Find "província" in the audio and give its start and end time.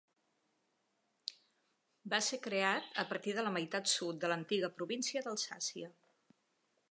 4.81-5.25